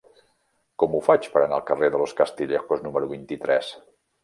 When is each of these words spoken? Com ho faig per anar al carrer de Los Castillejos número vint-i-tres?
Com 0.83 0.95
ho 0.95 1.01
faig 1.07 1.27
per 1.35 1.43
anar 1.43 1.59
al 1.59 1.67
carrer 1.67 1.91
de 1.97 2.01
Los 2.03 2.17
Castillejos 2.23 2.85
número 2.89 3.13
vint-i-tres? 3.15 3.73